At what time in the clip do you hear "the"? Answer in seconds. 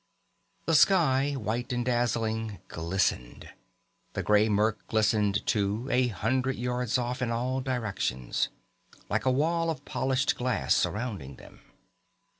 0.65-0.73, 4.13-4.23